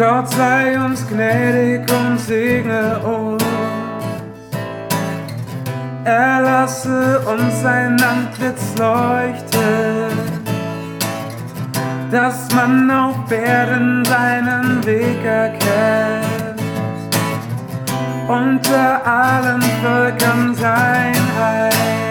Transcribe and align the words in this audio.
Gott 0.00 0.30
sei 0.30 0.80
uns 0.80 1.06
gnädig 1.06 1.82
und 1.92 2.18
segne 2.18 2.98
uns. 3.00 3.44
Erlasse 6.04 7.20
uns 7.20 7.60
sein 7.60 8.00
Antlitz 8.00 8.62
leuchten, 8.78 10.16
dass 12.10 12.50
man 12.54 12.90
auf 12.90 13.30
Erden 13.30 14.02
seinen 14.06 14.86
Weg 14.86 15.22
erkennt. 15.22 16.62
Unter 18.26 19.06
allen 19.06 19.60
Völkern 19.82 20.54
sein 20.54 21.14
Heil. 21.38 22.09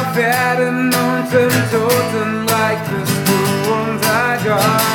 Auf 0.00 0.16
Erden 0.16 0.86
und 0.86 1.32
im 1.32 1.50
Totenreich 1.70 2.78
bist 2.88 3.18
du 3.26 3.38
unser 3.72 4.36
Gott. 4.44 4.90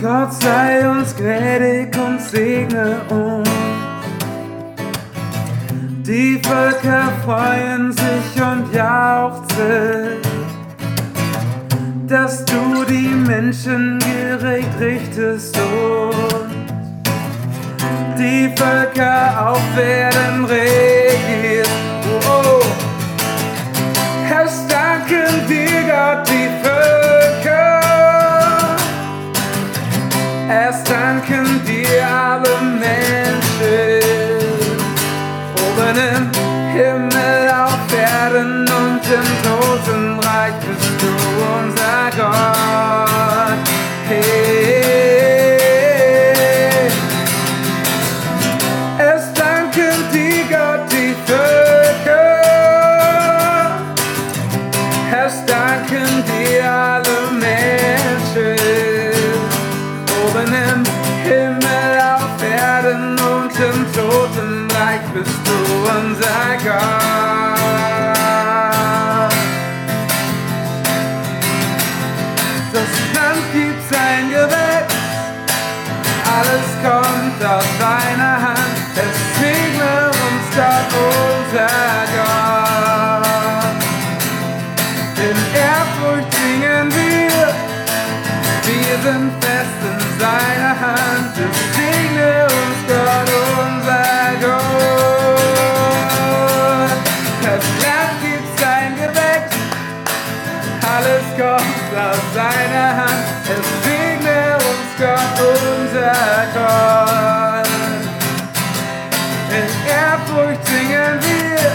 Gott 0.00 0.32
sei 0.34 0.88
uns 0.88 1.16
gnädig 1.16 1.96
und 1.96 2.20
segne 2.20 3.00
uns. 3.08 3.43
Die 6.06 6.38
Völker 6.42 7.10
freuen 7.24 7.90
sich 7.90 8.42
und 8.42 8.74
jauchzen, 8.74 10.20
dass 12.06 12.44
du 12.44 12.84
die 12.86 13.08
Menschen 13.08 13.98
gerecht 14.00 14.68
richtest 14.78 15.56
und 15.56 16.66
die 18.18 18.52
Völker 18.54 19.48
auf 19.48 19.78
Erden 19.78 20.44
regierst. 20.44 20.63
Und 38.84 39.04
im 39.18 39.28
Totenreich 39.42 40.54
bist 40.66 40.90
du 41.00 41.10
unser 41.58 42.10
Gott. 42.16 43.58
Hey. 44.08 44.84
Erst 48.98 49.38
danken 49.38 49.96
dir 50.12 50.44
Gott 50.50 50.84
die 50.90 51.14
Völker. 51.26 52.34
Erst 55.12 55.48
danken 55.48 56.24
dir 56.28 56.64
alle 56.70 57.18
Menschen. 57.32 58.58
Oben 60.24 60.52
im 60.52 60.80
Himmel, 61.24 61.92
auf 62.16 62.42
Erden 62.42 63.18
und 63.18 63.54
im 63.58 63.78
Totenreich 63.92 65.04
bist 65.14 65.40
du 65.46 65.56
unser 65.98 66.48
Gott. 66.64 67.33
Alles 76.44 76.68
kommt 76.82 77.40
aus 77.44 77.64
deiner 77.78 78.40
Hand. 78.42 78.76
Es 78.94 79.14
segne 79.38 80.08
uns 80.08 80.46
Gott, 80.54 80.92
unser 80.92 81.68
Gott. 82.16 83.82
In 85.16 85.38
Ehrfurcht 85.54 86.30
singen 86.34 86.86
wir, 86.92 87.44
wir 88.66 88.96
sind 89.02 89.30
fest 89.42 89.80
in 89.90 90.00
seiner 90.20 90.74
Hand. 90.80 91.32
Es 91.36 91.56
segne 91.76 92.30
uns 92.44 92.78
Gott, 92.88 93.30
unser 93.64 94.28
Gott. 94.40 94.64
Das 97.42 97.64
Land 97.84 98.16
gibt 98.22 98.50
sein 98.60 98.90
Gewächs, 98.96 99.56
alles 100.94 101.26
kommt 101.36 101.90
aus 101.98 102.22
seiner 102.34 102.88
Hand. 102.96 103.24
Es 103.44 103.64
segne 103.84 104.13
ska 104.96 105.14
untertan. 105.52 106.54
In 109.50 109.68
Ehrfurcht 109.88 110.66
singen 110.66 111.16
wir, 111.20 111.72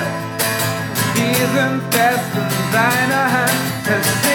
wir 1.15 1.47
sind 1.55 1.81
fest 1.91 2.31
in 2.35 2.49
seiner 2.71 3.25
Hand. 3.31 4.28